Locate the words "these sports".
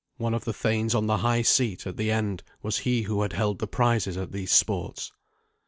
4.31-5.11